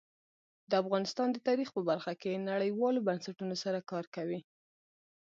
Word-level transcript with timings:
افغانستان 0.81 1.27
د 1.31 1.37
تاریخ 1.47 1.67
په 1.73 1.81
برخه 1.89 2.13
کې 2.21 2.43
نړیوالو 2.49 3.05
بنسټونو 3.07 3.55
سره 3.63 3.79
کار 3.91 4.05
کوي. 4.15 4.39